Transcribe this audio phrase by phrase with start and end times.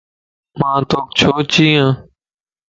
[0.59, 1.85] مان توک ڇو چين يَ